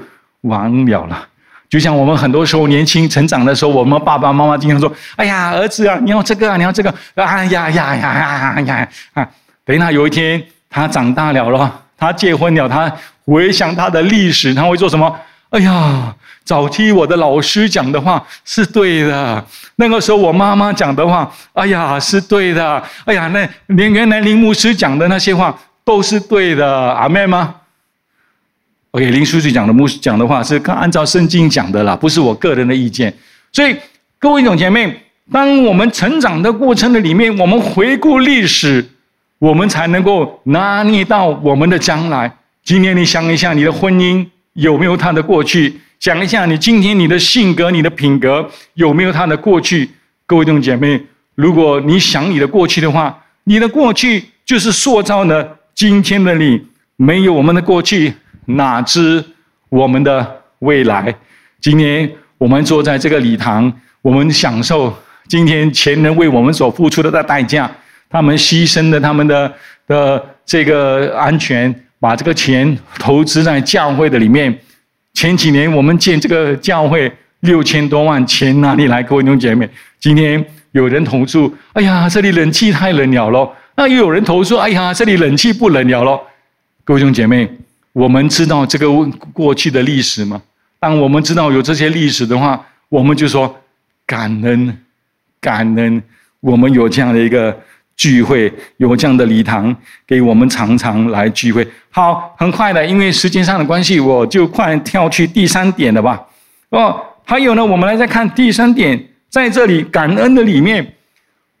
[0.42, 1.26] 亡了了。
[1.68, 9.28] 就像我们很多时候年轻成长的时候，我们爸爸妈妈经常说：“哎呀，儿子啊，你要这个啊，你要这个。”哎呀呀呀呀呀啊！
[9.64, 15.12] 等他有一天他长大了了，他结婚了，他回想他的历史，他会做什么？
[15.50, 19.44] 哎呀，早期我的老师讲的话是对的，
[19.76, 27.56] 那个时候我妈妈讲的话，哎呀是对的，哎呀，那连原来林牧师讲的那些话都是对的，阿妹吗
[28.92, 33.12] ？OK，林书记讲的牧师讲的话是按照圣经讲的啦，不是我个人的意见。
[33.52, 33.76] 所以
[34.20, 38.88] 各位弟兄姐妹，当我们成长的过程的里面，我们回顾历史，
[39.40, 42.36] 我们才能够拿捏到我们的将来。
[42.62, 44.24] 今天你想一下，你的婚姻。
[44.54, 45.80] 有没有他的过去？
[45.98, 49.90] 讲一下，你今天你的性格、你的品格有没有他的过去？
[50.26, 51.00] 各位弟兄姐妹，
[51.34, 56.60] 如果你想你的过去的话，你的过去就是塑造了今天的你。
[56.96, 58.12] 没有我们的过去，
[58.44, 59.24] 哪知
[59.68, 61.14] 我们的未来？
[61.60, 64.94] 今天我们坐在这个礼堂，我们享受
[65.26, 67.70] 今天前人为我们所付出的代价，
[68.08, 69.50] 他们牺牲了他们的
[69.86, 71.74] 的这个安全。
[72.00, 74.58] 把这个钱投资在教会的里面。
[75.12, 79.02] 前几年我们建这个教会六千多万，钱哪里来？
[79.02, 79.68] 各位弟兄姐妹，
[80.00, 83.54] 今天有人投诉，哎呀，这里冷气太冷了咯。
[83.76, 86.26] 那又有人投诉，哎呀，这里冷气不冷了咯。
[86.84, 87.48] 各位弟兄姐妹，
[87.92, 88.90] 我们知道这个
[89.32, 90.40] 过去的历史吗？
[90.78, 93.62] 当我们知道有这些历史的话，我们就说
[94.06, 94.78] 感恩，
[95.40, 96.02] 感恩，
[96.40, 97.54] 我们有这样的一个。
[98.00, 101.66] 聚会有这样的礼堂，给我们常常来聚会。
[101.90, 106.18] 好，很快的，因为时间上的关系，我就快跳去第三点了吧。
[106.70, 110.94] 哦，还有呢，我们来再看第三点，在这里感恩的里面，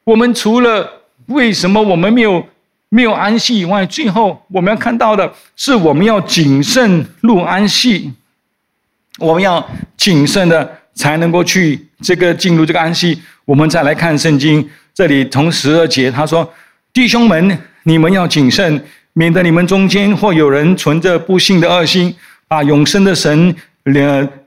[0.02, 0.90] 我们除了
[1.26, 2.42] 为什么我们没有
[2.88, 8.10] 没有安息以外，最后我们要看到的是，我们要谨慎入安息，
[9.18, 9.62] 我们要
[9.98, 13.20] 谨慎的才能够去这个进入这个安息。
[13.44, 14.66] 我们再来看圣经。
[15.00, 16.46] 这里从十二节他说
[16.92, 18.84] ：“弟兄们，你们要谨慎，
[19.14, 22.14] 免得你们中间或有人存着不幸的恶心，
[22.46, 23.98] 把永生的神离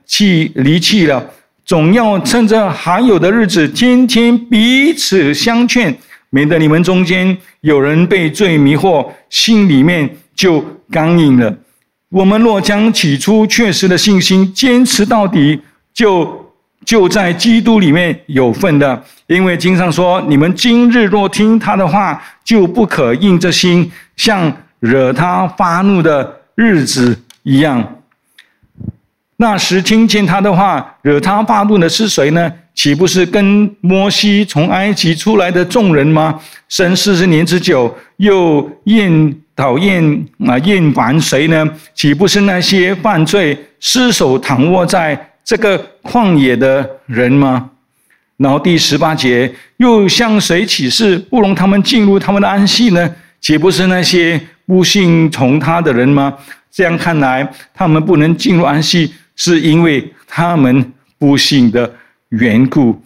[0.06, 1.28] 弃离弃了。
[1.66, 5.92] 总要趁着还有的日子，天天彼此相劝，
[6.30, 11.52] 免得你们中间有人被罪迷惑，心里面就刚硬了。
[12.10, 15.58] 我们若将起初确实的信心坚持到底，
[15.92, 16.42] 就。”
[16.84, 28.00] 就在基督里面有份的，因为经上说：“你们今日若听他的话，就不可硬着心，像惹他发怒的日子一样。
[29.38, 32.52] 那时听见他的话，惹他发怒的是谁呢？
[32.74, 36.38] 岂不是跟摩西从埃及出来的众人吗？
[36.68, 41.68] 生四十年之久，又厌讨厌啊厌烦谁呢？
[41.94, 47.70] 岂不是那些犯罪失手躺卧在？”这个旷野的人吗？
[48.38, 53.14] 然后第十八节又向谁起誓，不容他们进入他们的安息呢？
[53.40, 56.34] 岂不是那些不信从他的人吗？
[56.70, 61.88] 这样看来，他们不能进入安息，是因为他们不信的
[62.30, 63.00] 缘故。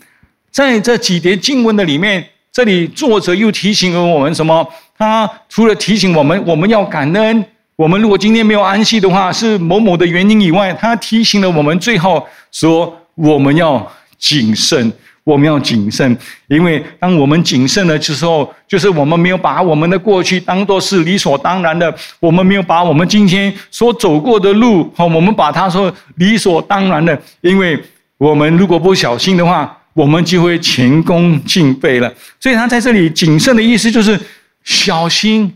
[0.51, 4.67] 在这几节经文的里面，这里作者又提醒了我们什么？
[4.97, 7.45] 他除了提醒我们，我们要感恩。
[7.79, 13.89] 我们如果今天没有安息的话，是某某的原因以外，他提醒了我们，最后说我们要
[14.19, 27.81] 谨慎，我们要谨慎，因为当我们谨慎的时候，就是我们没有把我们的过去当做是理所当然的，我们没有把我们今天所走过的路，好，我们把它说理所当然的，因为
[28.17, 32.13] 我们如果不小心的话，我们就会前功尽废了。
[32.41, 34.19] 所以他在这里谨慎的意思就是
[34.65, 35.55] 小心、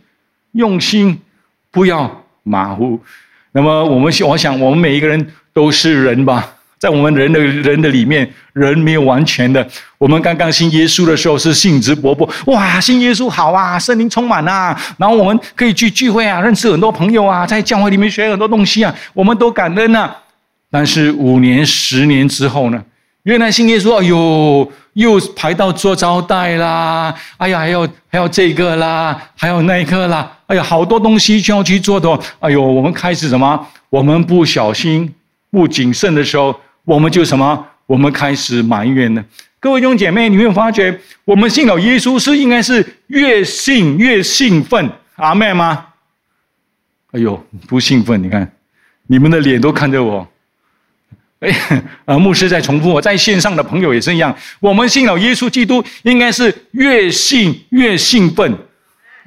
[0.52, 1.20] 用心。
[1.72, 3.00] 不要马虎。
[3.50, 9.66] 那么我们想我想，我们每一个人都是人吧，在我们人的人的里面，人没有完全的。
[9.98, 20.16] 我们刚刚信耶稣的时候是兴致勃勃，哇，信耶稣好啊，圣灵充满啊，然后我们可以去聚会啊，认识很多朋友啊，在教会里面学很多东西啊，我们都感恩啊。
[20.70, 22.82] 但是五年、十年之后呢？
[23.24, 32.18] 原来信耶稣，哎呦，又排到做招待啦，哎呀，还要还要这个啦，还有那个啦，哎呀，好多东西需要去做的。
[32.40, 33.66] 哎呦，我们开始什么？
[33.90, 35.14] 我们不小心、
[35.50, 37.64] 不谨慎的时候，我们就什么？
[37.86, 39.24] 我们开始埋怨了。
[39.60, 45.86] 各位弟兄姐妹，你会发觉，我们信了耶稣是应该是越信越兴奋，阿妹吗？
[47.12, 48.20] 哎呦，不兴奋！
[48.20, 48.50] 你看，
[49.06, 50.26] 你们的脸都看着我。
[51.42, 54.32] 哎，啊，牧师在重复，我在线上的朋友也是一样。
[54.60, 58.56] 我们信了耶稣基督，应该是越信越兴奋，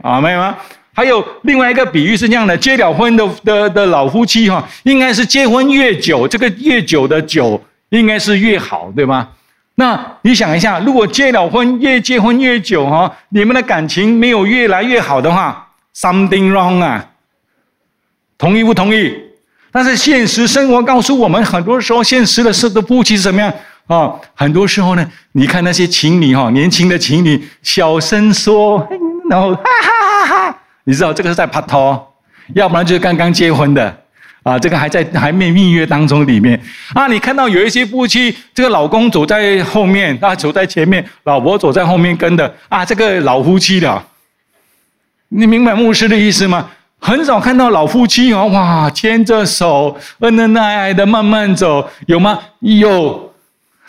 [0.01, 0.55] 啊，没有吗？
[0.93, 9.27] 还有另外一个比喻是这样的：结了婚的的的老夫妻哈，应该是结婚越久，这个越久的久应该是越好，对吗？
[9.75, 17.05] 那你想一下，如果结了婚越结婚越久哈，你们的感情没有越来越好的话，something wrong 啊？
[18.37, 19.13] 同意不同意？
[19.75, 23.53] 但是现实生活告诉我们，很多时候现实的事的夫妻是怎么样
[23.87, 24.09] 啊？
[24.33, 28.87] 很多时候呢，你看那些情侣哈，年轻的情侣小声说，
[29.29, 32.13] 然后哈哈哈哈，你知道这个是在拍拖，
[32.53, 33.93] 要不然就是刚刚结婚的。
[34.43, 36.57] 啊，这个还在还没蜜月当中里面
[36.93, 37.07] 啊！
[37.07, 44.03] 你看到有一些夫妻，这个老公走在后面，啊，走在前面，老婆走在后面跟的啊，这个老夫妻的，
[45.29, 46.69] 你明白牧师的意思吗？
[47.05, 52.39] 很少看到老夫妻哦，哇，牵着手，恩恩爱爱的慢慢走，有吗？
[52.61, 53.31] 有，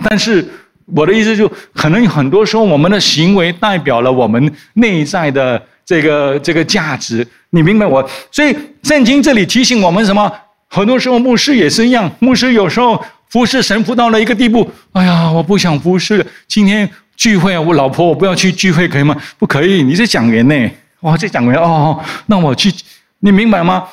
[0.04, 0.46] 但是
[0.84, 8.06] 我的意思就，可能很多时候我们的行为代表了我们内在的这个这个价值，你明白我？
[8.30, 10.30] 所以圣经这里提醒我们什么？
[10.68, 12.10] 很多时候，牧师也是一样。
[12.18, 16.26] 牧师有时候服侍神服到了一个地步，哎呀，我不想服侍了。
[16.46, 19.16] 今天聚会啊，我老婆我不要去聚会，可以吗？
[19.38, 20.70] 不可以，你是讲员呢。
[21.00, 22.72] 哇，这讲员哦，那我去，
[23.20, 23.84] 你明白吗？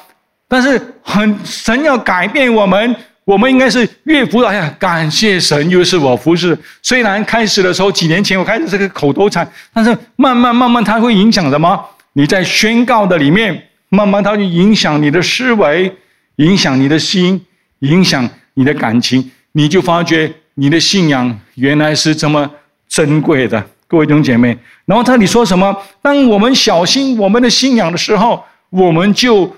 [0.48, 6.58] 但是很神要改变我们，我们应该是越服哎呀，感谢神，又是我服侍。
[6.82, 11.84] 虽然开始的时候几年前我开始这个口头禅，但是慢慢慢慢，它会影响什么？
[12.14, 15.96] 你在宣告的里面，慢慢它会影响你的思维。
[16.38, 17.40] 影响你的心，
[17.82, 22.50] 影响你的感情，你就发觉你的信仰原来是这么
[22.90, 24.58] 珍贵的，各位弟兄姐妹。
[24.86, 25.72] 然后他你说什么？
[26.02, 29.56] 当我们小心我们的信仰的时候，我们就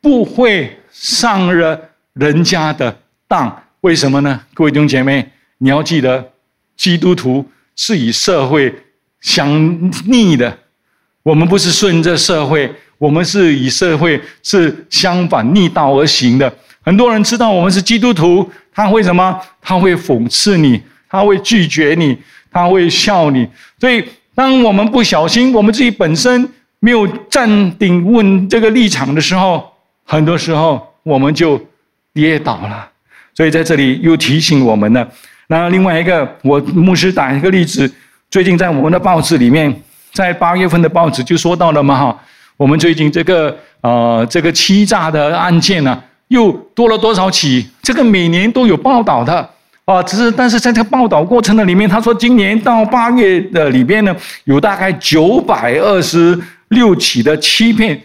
[0.00, 1.78] 不会上了
[2.14, 2.96] 人家的
[3.28, 3.62] 当。
[3.82, 4.40] 为什么呢？
[4.54, 6.32] 各位弟兄姐妹，你要记得，
[6.74, 7.44] 基督徒
[7.76, 8.74] 是以社会
[9.20, 10.56] 相逆的，
[11.22, 12.74] 我们不是顺着社会。
[12.96, 16.50] 我们是以社会是相反逆道而行的。
[16.80, 19.38] 很多人知道我们是基督徒，他会什么？
[19.60, 22.16] 他会讽刺你，他会拒绝你，
[22.50, 23.46] 他会笑你。
[23.78, 24.02] 所以，
[24.34, 26.48] 当我们不小心，我们自己本身
[26.84, 29.72] 没有站定问这个立场的时候，
[30.04, 31.58] 很多时候我们就
[32.12, 32.86] 跌倒了。
[33.34, 35.08] 所以在这里又提醒我们了。
[35.46, 37.90] 那另外一个，我牧师打一个例子，
[38.30, 39.74] 最近在我们的报纸里面，
[40.12, 42.20] 在八月份的报纸就说到了嘛，哈。
[42.58, 47.66] 我们最近这个呃这个欺诈的案件呢，又多了多少起？
[47.82, 49.48] 这个每年都有报道的
[49.86, 56.38] 啊，只是但是在这个报道过程的里面，他说今年到八月的里边呢，有大概九百二十
[56.74, 57.98] 六起的欺骗，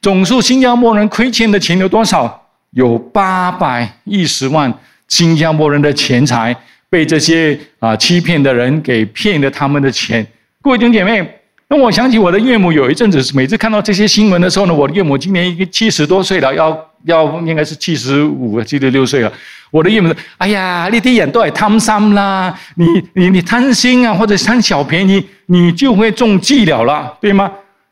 [0.00, 2.40] 总数新加坡人亏欠的钱有多少？
[2.70, 4.72] 有八百一十万
[5.08, 6.54] 新加坡人的钱财
[6.88, 10.24] 被这些啊欺骗的人给骗了他们的钱。
[10.62, 11.36] 各位弟兄姐妹。
[11.72, 19.32] 那我想起我的岳母，有一阵子每次看到这些新闻的时候呢，我的岳母今年已经七十多岁了，要要应该是七十五、七十六岁了。
[19.70, 27.48] 我的岳母说：“哎呀，你的眼都很贪心啦，你你你贪心啊，或者贪小便宜，你就会中计了了，对吗？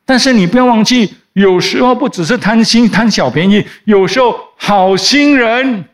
[0.09, 5.85] 但是你不要忘记，有时候不只是贪心、贪小便宜，有时候好心人，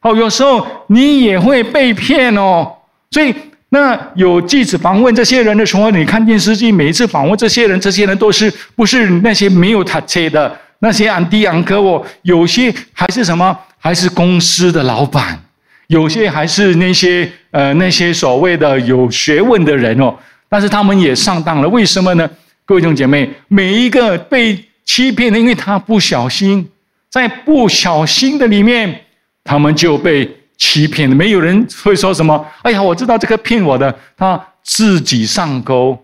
[0.00, 2.66] 哦，有时候你也会被骗哦，
[3.12, 3.32] 所以。”
[3.74, 12.04] 那有记者访问这些人的时候，你看电视机，每一次访问这些人，这些人都是不是那些没有他车的那些安迪昂哥哦？
[12.20, 15.42] 有些还是什么，还是公司的老板，
[15.86, 20.14] 有些还是那些呃那些所谓的有学问的人哦。
[20.50, 22.28] 但是他们也上当了，为什么呢？
[22.64, 26.68] 各位弟兄姐妹，每一个被欺骗的，因为他不小心，
[27.08, 29.04] 在不小心的里面，
[29.44, 30.38] 他们就被。
[30.58, 32.46] 欺骗了，没有人会说什么。
[32.62, 35.98] 哎呀，我知道这个骗我的，他自己上钩。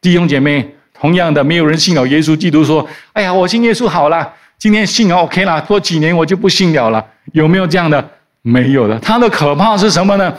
[0.00, 8.04] 弟兄姐妹，同样的，没有人信了耶稣基督，说：“哎呀，我信耶稣好了，今天信了 OK 了，过几年我就不信了了。”有没有这样的？
[8.42, 8.98] 没有的。
[8.98, 10.34] 他的可怕是什么呢？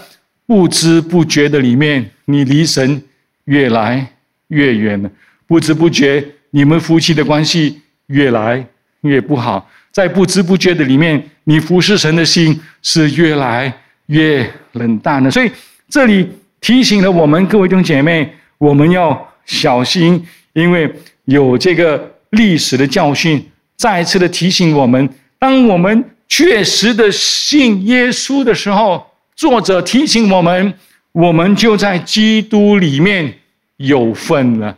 [0.45, 3.01] 不知不觉的里面，你离神
[3.45, 4.05] 越来
[4.49, 5.09] 越远了。
[5.47, 8.65] 不知不觉，你们夫妻的关系越来
[9.01, 9.69] 越不好。
[9.91, 13.73] 在不知不觉的里面，你服侍神的心是越来
[14.07, 15.31] 越冷淡了。
[15.31, 15.49] 所以
[15.87, 16.27] 这里
[16.59, 20.21] 提醒了我们各位弟兄姐妹，我们要小心，
[20.53, 20.91] 因为
[21.25, 23.41] 有这个历史的教训，
[23.77, 30.73] 再次的提醒我们：当我们确实的信耶稣的时候，作者提醒我们，
[31.13, 33.33] 我们就在基督里面
[33.77, 34.77] 有份了。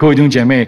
[0.00, 0.66] 各位弟兄姐妹，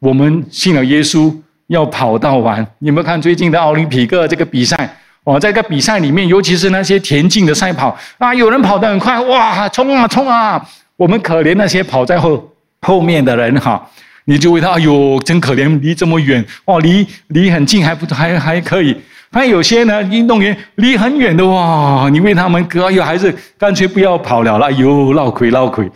[0.00, 1.32] 我们信了耶稣，
[1.68, 2.66] 要跑到完。
[2.80, 10.60] 你们看最近的奥林匹克这个比赛哦，在这个比赛里面，尤其是那些田径的赛跑啊，有人跑得很快，哇，冲啊冲啊！
[10.96, 13.80] 我们可怜那些跑在后后面的人哈，
[14.24, 18.96] 你就为他，哎呦，真可怜，离这么远哦，离离很近还不还还可以。
[19.30, 25.88] 还有些呢，运动员离很远的哇，你为他们，哎呦，还是干脆不要跑了了，哎呦，闹亏闹亏。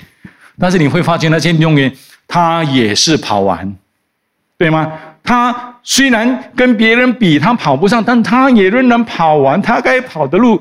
[0.61, 1.93] 但是你会发现那些运动员。
[2.33, 3.77] 他也是跑完，
[4.57, 4.91] 对吗？
[5.23, 10.59] 他虽然跟别人比，他跑不上，但他也仍然跑完他该跑的路。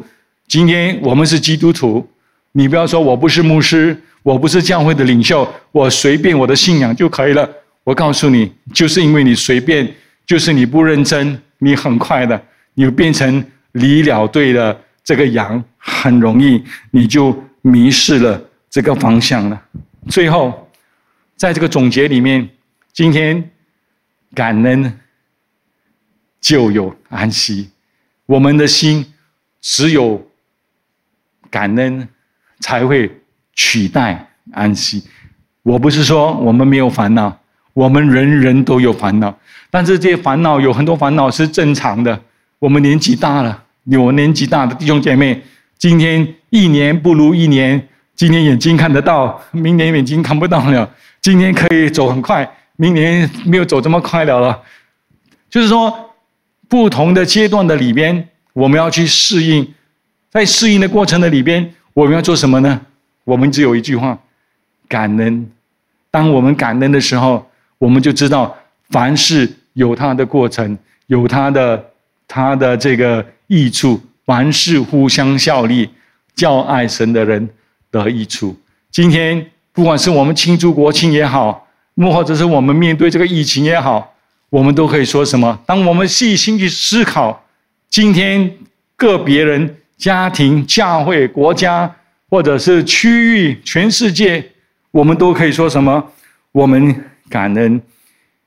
[0.50, 2.06] 今天我们是基督徒，
[2.52, 7.50] 你不要说我不是牧师，我不是教会的领袖，我随便我的信仰就可以了。
[7.86, 9.90] 我告诉你，就是因为你随便，
[10.26, 12.38] 就是你不认真，你很快的，
[12.74, 13.42] 你变成
[13.72, 16.62] 离了队的这个羊，很容易
[16.92, 19.62] 你就迷失了这个方向了。
[20.10, 20.68] 最后。
[21.42, 22.48] 在这个总结里面，
[22.94, 23.50] 今天
[24.36, 25.00] 感恩
[26.40, 27.72] 就有安息。
[28.28, 29.12] 我们的心
[29.60, 30.24] 只有
[31.50, 32.08] 感恩
[32.60, 33.12] 才会
[33.56, 35.04] 取代安息。
[35.64, 37.36] 我不是说我们没有烦恼，
[37.74, 39.36] 我们人人都有烦恼，
[39.72, 42.22] 但是这些烦恼有很多烦恼是正常的。
[42.60, 45.42] 我们年纪大了，有年纪大的弟兄姐妹，
[45.80, 47.88] 今天一年不如一年。
[48.22, 50.88] 今天眼睛看得到，明年眼睛看不到了。
[51.22, 54.62] 今天可以走很快，明年没有走这么快了了。
[55.50, 56.14] 就是说，
[56.70, 59.68] 不同的阶段的里边，我们要去适应，
[60.30, 62.80] 在适应的过程的里边，我们要做什么呢？
[63.24, 64.16] 我们只有一句话：
[64.88, 65.50] 感恩。
[66.12, 67.50] 当我们感恩的时候，
[67.80, 68.56] 我们就知道
[68.92, 71.84] 凡事有它的过程，有它的
[72.28, 75.90] 它的这个益处，凡事互相效力，
[76.36, 77.50] 叫爱神的人
[77.92, 78.58] 得益处。
[78.90, 79.46] 今天。
[79.74, 81.66] 不管是我们庆祝国庆也好，
[81.96, 84.14] 或者是我们面对这个疫情也好，
[84.50, 85.58] 我们都可以说什么？
[85.66, 87.46] 当我们细心去思考，
[87.90, 88.54] 今天
[88.98, 91.96] 个别人、家庭、教会、国家，
[92.30, 94.46] 或者是区域、全世界，
[94.92, 96.12] 我们都可以说什么？
[96.52, 96.94] 我们
[97.30, 97.82] 感恩。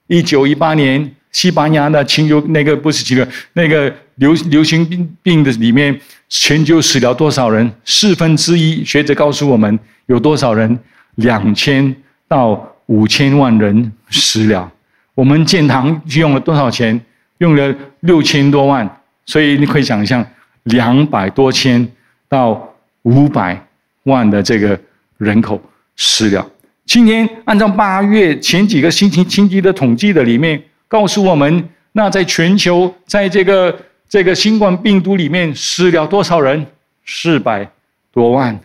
[0.08, 7.70] 一九一八年，西班牙的禽流那个不是禽流，那个流流行病病的里面，全球死了多少人？
[7.84, 8.84] 四分之一。
[8.84, 9.76] 学者告诉我们，
[10.06, 10.78] 有多少人？
[11.16, 11.94] 两千
[12.28, 14.72] 到五千万人死了，
[15.16, 16.98] 我们建堂用了多少钱？
[17.38, 18.88] 用了六千多万，
[19.26, 20.24] 所以你可以想象，
[20.62, 21.86] 两百多千
[22.28, 23.60] 到五百
[24.04, 24.78] 万的这个
[25.18, 25.60] 人口
[25.96, 26.48] 死了。
[26.86, 33.76] 今天按照八月前几个星期星期的统计的里面，告诉我们，那在全球在这个
[34.08, 36.66] 这个新冠病毒里面死了多少人？
[37.04, 37.68] 四百
[38.12, 38.58] 多万。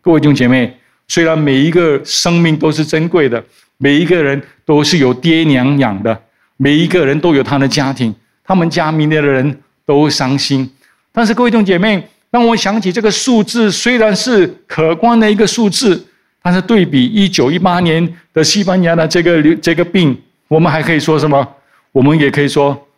[0.00, 0.76] 各位弟兄姐妹。
[1.08, 3.42] 虽然每一个生命都是珍贵的，
[3.76, 6.18] 每一个人都是有爹娘养的，
[6.56, 10.70] 每一个人都有他的家庭，他们家明年的人都伤心。
[11.10, 16.02] 但是各位弟兄姐妹，让我想起这个数字，虽然是可观的一个数字，
[16.42, 20.16] 但是对比一九一八年的西班牙的这个这个病，
[20.48, 21.46] 我们还可以说什么？
[21.92, 22.88] 我们也可以说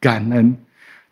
[0.00, 0.56] 感恩。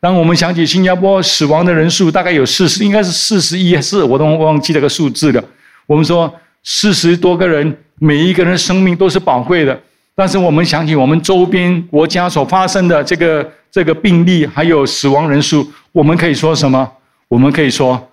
[0.01, 5.45] 当我们想起新加坡死亡的人数大概有四十，应该是四十一四，我都忘记这个数字了。
[5.87, 9.79] 我们说四十多个人，每一个人生命都是宝贵的。
[10.15, 16.91] 但是我们想起我们周边国家所发生的这个这个病例，还有死亡人数，我们可以说什么？
[17.29, 18.11] 我们可以说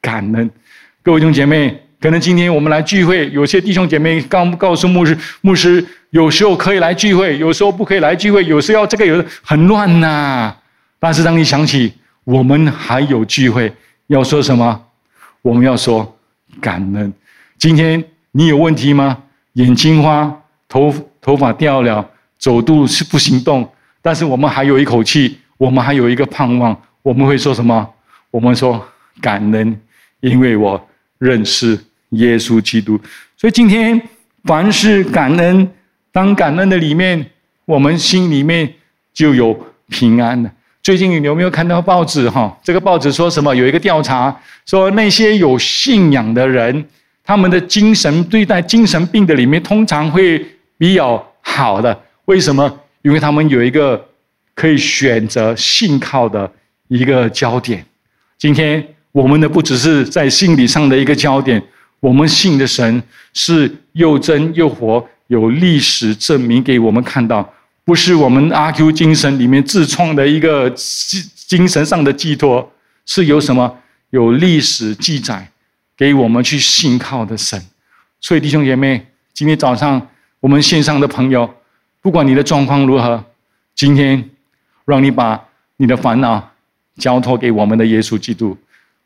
[0.00, 0.48] 感恩。
[1.02, 10.52] 各位弟兄姐妹，可能今天我们来聚会，有些弟兄姐妹刚告诉牧师，牧师有时候可以来聚会，有时候不可以来聚会，有时候要这个有很乱呐。
[10.98, 11.92] 但是当你想起
[12.24, 13.72] 我们还有聚会，
[14.08, 14.82] 要说什么？
[15.42, 16.18] 我们要说。
[16.60, 17.10] 感恩，
[17.56, 19.16] 今天你有问题吗？
[19.54, 20.30] 眼睛花，
[20.68, 23.66] 头头发掉了，走路是不行动，
[24.02, 27.88] 但是我们还有一口气，我们还有一个盼望，我们会说什么？
[28.30, 28.86] 我们说
[29.22, 29.80] 感恩，
[30.20, 30.78] 因为我
[31.16, 31.80] 认识
[32.12, 32.98] 耶稣基督。
[33.36, 34.00] 所以今天
[34.44, 35.68] 凡是感恩，
[36.10, 37.24] 当感恩的里面，
[37.66, 38.72] 我们心里面
[39.12, 39.54] 就有
[39.88, 40.50] 平安了。
[40.82, 42.28] 最近你有没有看到报纸？
[42.28, 43.54] 哈，这个报纸说什么？
[43.54, 44.36] 有一个调查
[44.66, 46.84] 说，那些有信仰的人，
[47.22, 50.44] 他们的精神对待精神病的里面，通常会
[50.76, 51.96] 比较好的。
[52.24, 52.80] 为什么？
[53.02, 54.04] 因为他们有一个
[54.54, 56.50] 可以选择信靠的
[56.88, 57.84] 一个焦点。
[58.38, 61.62] 今天我们的不只是在心理上的一个焦点，
[62.02, 63.00] 我们信的神
[63.32, 67.48] 是又真又活，有历史证明给我们看到，
[67.84, 72.72] 不是我们阿 Q 精神里面自创的一个精精神上的寄托，
[73.06, 73.78] 是有什么
[74.10, 75.48] 有历史记载
[75.96, 77.62] 给我们去信靠的神。
[78.20, 80.08] 所以弟兄姐妹，今天早上
[80.40, 81.48] 我们线上的朋友，
[82.00, 83.24] 不管你的状况如何，
[83.76, 84.28] 今天
[84.84, 85.40] 让你把
[85.76, 86.50] 你的烦恼。
[86.98, 88.54] 交托给我们的耶稣基督，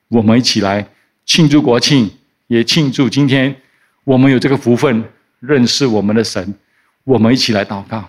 [0.09, 0.85] 我们一起来
[1.25, 2.11] 庆祝国庆，
[2.47, 3.55] 也庆祝今天
[4.05, 5.05] 我们有这个福分
[5.41, 6.55] 认识我们的神。
[7.05, 8.03] 我们一起来祷告，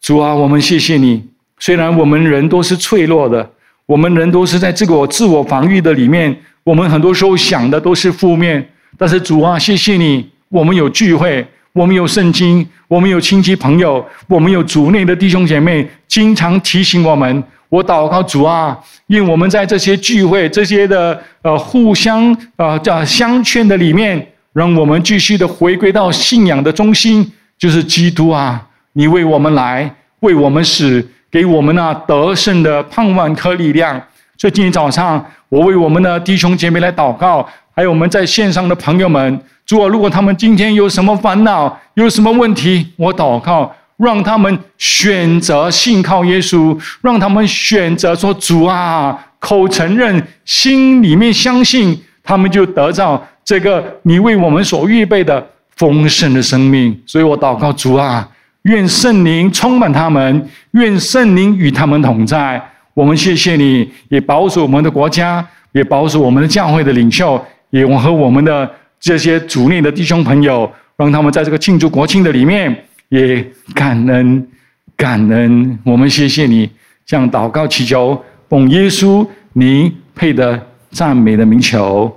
[0.00, 1.22] 主啊，我们谢谢你。
[1.58, 3.50] 虽然我们人都是脆弱的，
[3.84, 6.34] 我们人都是在这个自我防御的里面，
[6.64, 8.66] 我们很多时候想的都是负面。
[8.96, 17.44] 但是主啊，谢谢你，我们有聚会，我们有圣经，我们有亲戚朋友，我们有主内的弟兄姐妹，经常提醒我们。
[17.70, 28.60] 我祷告主啊，因我们在这些聚会、这些的呃互相啊叫相劝的里面，让我们继续的回归到信仰的中心，就是基督啊！
[28.94, 34.02] 你为我们来，为我们死，给我们那得胜的盼望和力量。
[34.36, 43.72] 所以今天早上，我为我们的弟兄姐妹来祷告，还有我们在线上的朋友们，主啊，如果他们今天有什么烦恼、有什么问题，我祷告。
[44.00, 55.46] 让他们选择信靠耶稣，让他们选择说主啊，口承认，心里面相信，他们就得到这个你为我们所预备的
[55.76, 56.98] 丰盛的生命。
[57.04, 58.26] 所以我祷告主啊，
[58.62, 62.60] 愿圣灵充满他们，愿圣灵与他们同在。
[62.94, 72.74] 我们谢谢你，也保守我们的国家，也保守我们的教会的领袖，也我和我们的这些主内的弟兄朋友，让他们在这个庆祝国庆的里面。
[73.10, 74.48] 也感恩，
[74.96, 76.70] 感恩，我们谢谢你，
[77.06, 82.10] 向祷告祈求，奉耶稣你配得赞美的名求，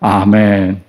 [0.00, 0.80] 阿门。